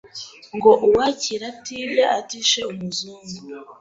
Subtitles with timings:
[0.55, 3.37] Ngo uwakira atibye atishe umuzungu